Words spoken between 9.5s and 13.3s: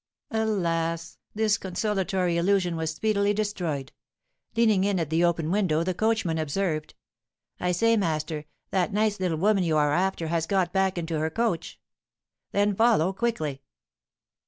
you are after has got back into her coach." "Then follow